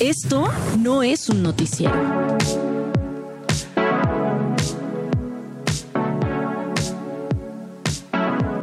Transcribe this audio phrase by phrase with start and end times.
[0.00, 0.46] Esto
[0.78, 1.92] no es un noticiero.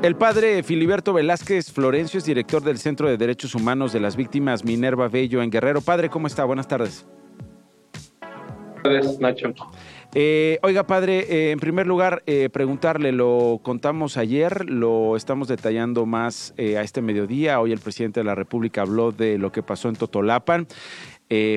[0.00, 4.64] El padre Filiberto Velázquez Florencio es director del Centro de Derechos Humanos de las Víctimas
[4.64, 5.80] Minerva Bello en Guerrero.
[5.80, 6.44] Padre, ¿cómo está?
[6.44, 7.04] Buenas tardes.
[8.84, 9.52] Buenas tardes, Nacho.
[10.16, 16.06] Eh, oiga, padre, eh, en primer lugar, eh, preguntarle, lo contamos ayer, lo estamos detallando
[16.06, 17.60] más a este mediodía.
[17.60, 20.68] Hoy el presidente de la República habló de lo que pasó en Totolapan.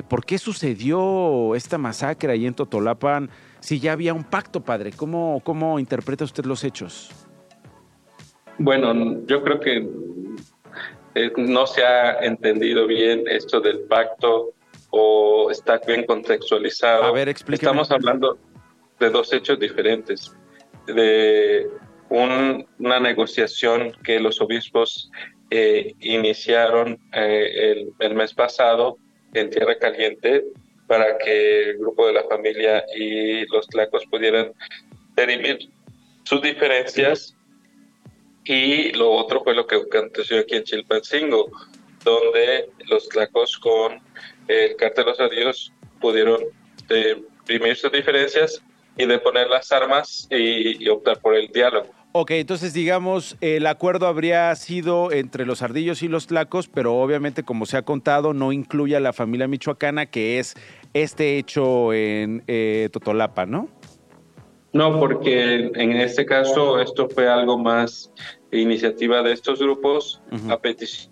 [0.07, 4.91] ¿Por qué sucedió esta masacre ahí en Totolapan si ya había un pacto, padre?
[4.95, 7.11] ¿Cómo, cómo interpreta usted los hechos?
[8.59, 9.87] Bueno, yo creo que
[11.37, 14.53] no se ha entendido bien esto del pacto
[14.89, 17.03] o está bien contextualizado.
[17.03, 17.71] A ver, explíqueme.
[17.71, 18.37] Estamos hablando
[18.99, 20.33] de dos hechos diferentes,
[20.87, 21.67] de
[22.09, 25.11] una negociación que los obispos
[25.49, 28.97] eh, iniciaron eh, el, mes pasado
[29.33, 30.45] en Tierra Caliente
[30.87, 34.53] para que el grupo de la familia y los tlacos pudieran
[35.15, 35.59] tener
[36.23, 37.35] sus diferencias.
[38.45, 41.51] Y lo otro fue lo que aconteció aquí en Chilpancingo,
[42.03, 43.99] donde los tlacos con
[44.47, 46.45] el cártel de los adiós pudieron
[46.89, 48.61] imprimir sus diferencias
[48.97, 51.89] y de poner las armas y, optar por el diálogo.
[52.19, 57.43] Ok, entonces digamos, el acuerdo habría sido entre los ardillos y los tlacos, pero obviamente
[57.43, 60.55] como se ha contado, no incluye a la familia michoacana, que es
[60.95, 63.69] este hecho en eh, Totolapa, ¿no?
[64.73, 68.11] No, porque en este caso esto fue algo más
[68.51, 71.11] iniciativa de estos grupos, a petición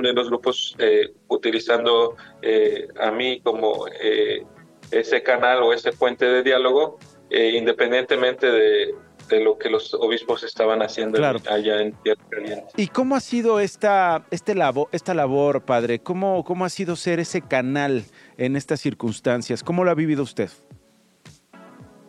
[0.00, 4.42] de los grupos eh, utilizando eh, a mí como eh,
[4.90, 6.98] ese canal o ese puente de diálogo,
[7.30, 8.94] independientemente de,
[9.30, 12.66] lo que los obispos estaban haciendo allá en Tierra Caliente.
[12.76, 15.98] ¿Y cómo ha sido esta, este labor, esta labor, padre?
[16.00, 18.04] ¿Cómo, ¿Cómo ha sido ser ese canal
[18.36, 19.62] en estas circunstancias?
[19.62, 20.50] ¿Cómo lo ha vivido usted?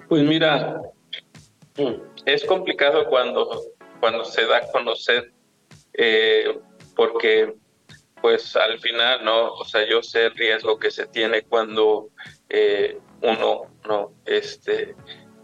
[0.08, 0.82] Pues mira,
[2.26, 3.62] es complicado cuando,
[4.00, 5.32] cuando se da a conocer,
[5.94, 6.60] eh,
[6.96, 7.54] porque
[8.22, 9.54] pues al final, ¿no?
[9.54, 12.10] O sea, yo sé el riesgo que se tiene cuando
[12.50, 14.96] eh, uno no este,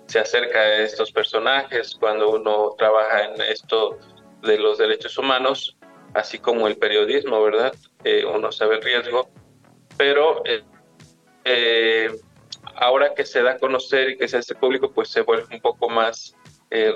[0.08, 3.98] se acerca a estos personajes, cuando uno trabaja en esto
[4.42, 5.78] de los derechos humanos,
[6.14, 7.74] así como el periodismo, ¿verdad?
[8.04, 9.30] Eh, uno sabe el riesgo,
[9.98, 10.44] pero
[11.44, 12.12] eh,
[12.76, 15.62] ahora que se da a conocer y que se hace público, pues se vuelve un
[15.62, 16.36] poco más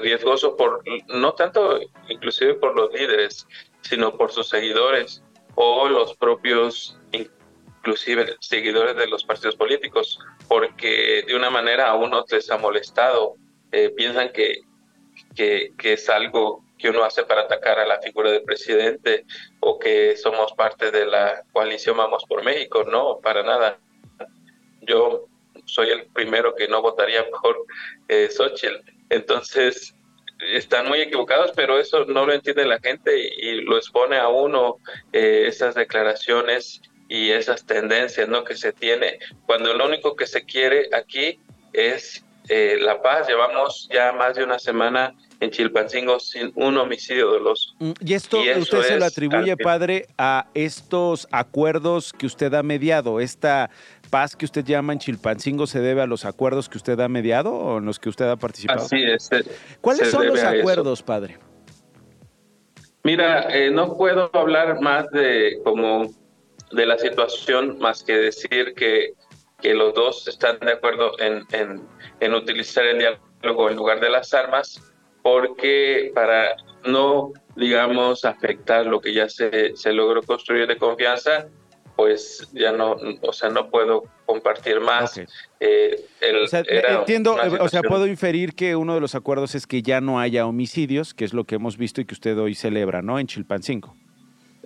[0.02, 3.48] riesgoso por, no tanto inclusive por los líderes,
[3.82, 5.24] sino por sus seguidores
[5.56, 6.98] o los propios
[7.80, 13.36] inclusive seguidores de los partidos políticos, porque de una manera a unos les ha molestado,
[13.72, 14.62] eh, piensan que,
[15.36, 19.26] que, es algo que uno hace para atacar a la figura del presidente
[19.60, 23.80] o que somos parte de la coalición Vamos por México, no, para nada.
[24.82, 25.26] Yo
[25.66, 27.66] soy el primero que no votaría por
[28.08, 28.78] eh, Xochitl.
[29.10, 29.94] Entonces,
[30.54, 34.78] están muy equivocados, pero eso no lo entiende la gente y, lo expone a uno
[35.12, 38.44] eh, esas declaraciones y esas tendencias ¿no?
[38.44, 41.40] que se tiene, cuando lo único que se quiere aquí
[41.74, 43.28] es eh, la paz.
[43.28, 48.14] Llevamos ya más de una semana en Chilpancingo sin un homicidio de los mm, Y
[48.14, 53.20] esto usted se lo atribuye, padre, a estos acuerdos que usted ha mediado.
[53.20, 53.70] ¿Esta
[54.10, 57.54] paz que usted llama en Chilpancingo se debe a los acuerdos que usted ha mediado
[57.54, 58.82] o en los que usted ha participado?
[58.82, 59.30] Así es.
[59.82, 61.38] ¿Cuáles son los acuerdos, padre?
[63.04, 66.10] Mira, eh, no puedo hablar más de como
[66.72, 69.14] de la situación más que decir que,
[69.62, 71.46] que los dos están de acuerdo en,
[72.20, 74.82] en, utilizar el diálogo en lugar de las armas,
[75.22, 81.48] porque para no, digamos, afectar lo que ya se, se logró construir de confianza,
[82.00, 85.20] pues ya no, o sea, no puedo compartir más.
[85.60, 90.18] Eh, entiendo, o sea, puedo inferir que uno de los acuerdos es que ya no
[90.18, 93.20] haya homicidios, que es lo que hemos visto y que usted hoy celebra, ¿no?
[93.20, 93.98] En Chilpancingo.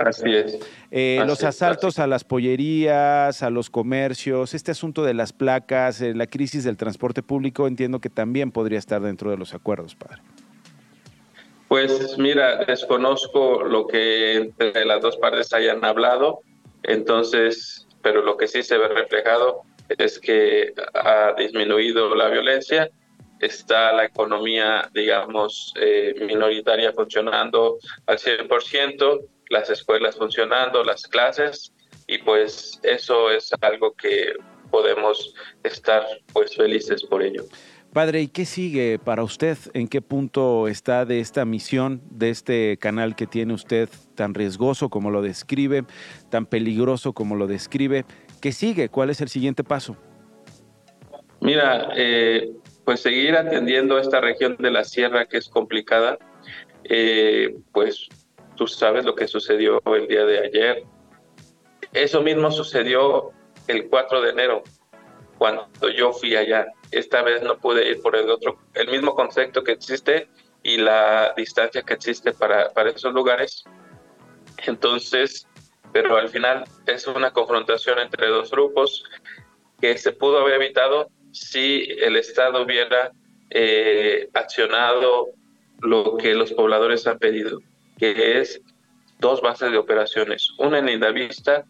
[0.06, 0.60] Así es.
[0.92, 6.14] Eh, los asaltos a las pollerías, a los comercios, este asunto de las placas, eh,
[6.14, 10.22] la crisis del transporte público, entiendo que también podría estar dentro de los acuerdos, padre.
[11.68, 16.42] Pues mira, desconozco lo que entre las dos partes hayan hablado,
[16.84, 19.64] entonces, pero lo que sí se ve reflejado
[19.98, 22.92] es que ha disminuido la violencia,
[23.40, 29.22] está la economía, digamos, eh, minoritaria funcionando al 100%,
[29.54, 31.72] las escuelas funcionando, las clases,
[32.08, 34.34] y pues eso es algo que
[34.70, 35.34] podemos
[35.64, 36.04] estar
[36.34, 37.46] pues felices por ello.
[37.94, 39.56] Padre, ¿y qué sigue para usted?
[39.76, 44.90] ¿En qué punto está de esta misión, de este canal que tiene usted tan riesgoso
[44.90, 45.86] como lo describe,
[46.32, 48.04] tan peligroso como lo describe?
[48.42, 48.90] ¿Qué sigue?
[48.90, 49.96] ¿Cuál es el siguiente paso?
[51.40, 52.52] Mira, eh,
[52.84, 56.18] pues seguir atendiendo esta región de la sierra que es complicada,
[56.86, 58.08] eh, pues
[58.56, 60.84] tú sabes lo que sucedió el día de ayer.
[61.94, 63.32] Eso mismo sucedió
[63.68, 64.64] el 4 de enero,
[65.38, 66.68] cuando yo fui allá.
[66.92, 70.28] Esta vez no pude ir por el otro, el mismo concepto que existe
[70.64, 73.64] y la distancia que existe para, para esos lugares.
[74.66, 75.48] Entonces,
[75.92, 79.04] pero al final es una confrontación entre dos grupos
[79.80, 83.12] que se pudo haber evitado si el Estado hubiera
[83.50, 85.30] eh, accionado
[85.82, 87.60] lo que los pobladores han pedido,
[88.04, 88.62] que es
[89.20, 91.64] dos bases de operaciones, una en Indavista,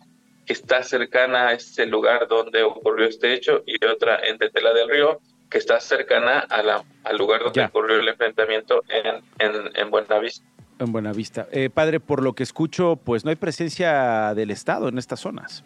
[0.47, 4.89] que está cercana a este lugar donde ocurrió este hecho, y otra en Tetela del
[4.89, 5.19] Río,
[5.51, 10.43] que está cercana a la, al lugar donde ocurrió el enfrentamiento en, en, en Buenavista.
[10.79, 11.47] En Buenavista.
[11.51, 15.63] Eh, padre, por lo que escucho, pues no hay presencia del Estado en estas zonas.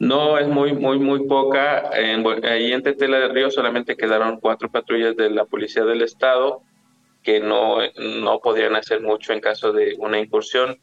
[0.00, 1.88] No, es muy, muy, muy poca.
[1.96, 6.62] En, ahí en Tetela del Río solamente quedaron cuatro patrullas de la Policía del Estado
[7.26, 10.78] que no, no podrían hacer mucho en caso de una incursión.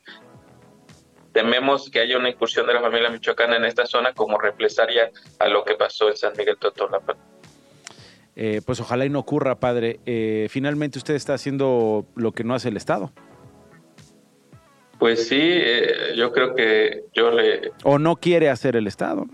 [1.32, 5.10] Tememos que haya una incursión de la familia michoacana en esta zona como represalia
[5.40, 7.16] a lo que pasó en San Miguel Totolapa.
[8.36, 10.02] Eh, pues ojalá y no ocurra, padre.
[10.06, 13.14] Eh, finalmente usted está haciendo lo que no hace el Estado.
[15.00, 17.72] Pues sí, eh, yo creo que yo le...
[17.86, 19.28] O no quiere hacer el Estado.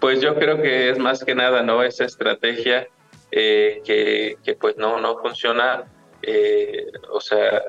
[0.00, 1.82] Pues yo creo que es más que nada, ¿no?
[1.82, 2.88] Esa estrategia
[3.30, 5.90] eh, que, que, pues no, no funciona.
[6.22, 7.62] Eh, o sea,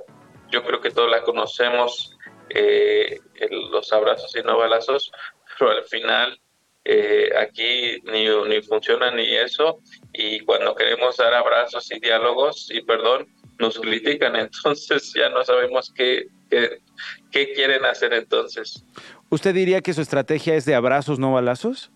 [0.49, 2.17] yo creo que todos la conocemos,
[3.71, 5.11] los abrazos y no balazos,
[5.59, 6.39] pero al final
[7.37, 9.81] aquí ni, ni funciona ni eso.
[10.13, 13.27] Y cuando queremos dar abrazos y diálogos y perdón,
[13.59, 16.79] nos critican, entonces ya no sabemos qué, qué,
[17.31, 18.83] qué, quieren hacer entonces.
[19.29, 21.91] ¿Usted diría que su estrategia es de abrazos, no balazos?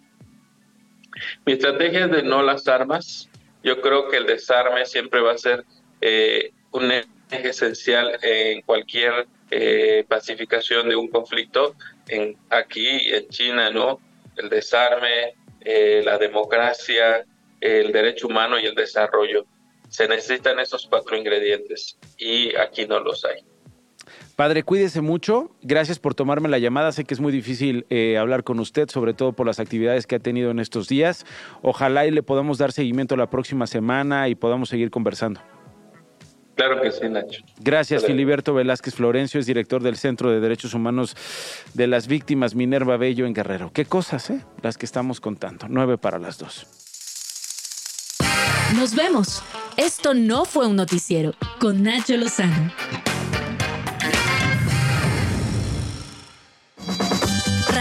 [1.45, 3.29] Mi estrategia es de no las armas.
[3.63, 5.65] Yo creo que el desarme siempre va a ser
[6.01, 11.75] eh, un eje esencial en cualquier eh, pacificación de un conflicto,
[12.07, 13.99] en, aquí en China, ¿no?
[14.37, 17.25] El desarme, eh, la democracia,
[17.59, 19.45] el derecho humano y el desarrollo.
[19.89, 23.43] Se necesitan esos cuatro ingredientes y aquí no los hay.
[24.35, 25.51] Padre, cuídese mucho.
[25.61, 26.91] Gracias por tomarme la llamada.
[26.91, 30.15] Sé que es muy difícil eh, hablar con usted, sobre todo por las actividades que
[30.15, 31.25] ha tenido en estos días.
[31.61, 35.41] Ojalá y le podamos dar seguimiento la próxima semana y podamos seguir conversando.
[36.55, 37.43] Claro que sí, Nacho.
[37.59, 41.15] Gracias, Filiberto Velázquez Florencio, es director del Centro de Derechos Humanos
[41.73, 43.71] de las Víctimas Minerva Bello en Guerrero.
[43.73, 44.45] Qué cosas, ¿eh?
[44.61, 45.67] Las que estamos contando.
[45.69, 46.67] Nueve para las dos.
[48.75, 49.41] Nos vemos.
[49.77, 52.71] Esto no fue un noticiero con Nacho Lozano.